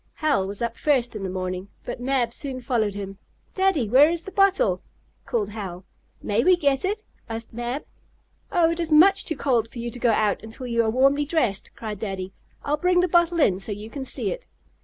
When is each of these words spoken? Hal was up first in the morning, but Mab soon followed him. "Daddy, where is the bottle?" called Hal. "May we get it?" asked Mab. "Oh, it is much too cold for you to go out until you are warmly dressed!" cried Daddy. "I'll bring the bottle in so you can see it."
Hal 0.15 0.47
was 0.47 0.63
up 0.63 0.77
first 0.79 1.15
in 1.15 1.21
the 1.21 1.29
morning, 1.29 1.67
but 1.85 1.99
Mab 2.01 2.33
soon 2.33 2.59
followed 2.59 2.95
him. 2.95 3.19
"Daddy, 3.53 3.87
where 3.87 4.09
is 4.09 4.23
the 4.23 4.31
bottle?" 4.31 4.81
called 5.27 5.49
Hal. 5.49 5.85
"May 6.23 6.43
we 6.43 6.55
get 6.57 6.83
it?" 6.83 7.03
asked 7.29 7.53
Mab. 7.53 7.85
"Oh, 8.51 8.71
it 8.71 8.79
is 8.79 8.91
much 8.91 9.25
too 9.25 9.35
cold 9.35 9.67
for 9.69 9.77
you 9.77 9.91
to 9.91 9.99
go 9.99 10.09
out 10.09 10.41
until 10.41 10.65
you 10.65 10.83
are 10.83 10.89
warmly 10.89 11.25
dressed!" 11.25 11.69
cried 11.75 11.99
Daddy. 11.99 12.33
"I'll 12.65 12.77
bring 12.77 13.01
the 13.01 13.07
bottle 13.07 13.39
in 13.39 13.59
so 13.59 13.71
you 13.71 13.91
can 13.91 14.03
see 14.03 14.31
it." 14.31 14.47